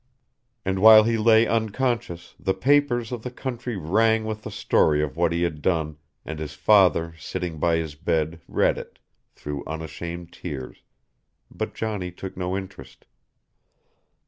And 0.65 0.79
while 0.79 1.03
he 1.03 1.15
lay 1.15 1.45
unconscious, 1.45 2.33
the 2.39 2.55
papers 2.55 3.11
of 3.11 3.21
the 3.21 3.29
country 3.29 3.77
rang 3.77 4.25
with 4.25 4.41
the 4.41 4.49
story 4.49 4.99
of 5.03 5.15
what 5.15 5.31
he 5.31 5.43
had 5.43 5.61
done, 5.61 5.97
and 6.25 6.39
his 6.39 6.53
father 6.55 7.13
sitting 7.19 7.59
by 7.59 7.75
his 7.75 7.93
bed 7.93 8.41
read 8.47 8.79
it, 8.79 8.97
through 9.35 9.63
unashamed 9.67 10.33
tears, 10.33 10.81
but 11.51 11.75
Johnny 11.75 12.09
took 12.11 12.35
no 12.35 12.57
interest. 12.57 13.05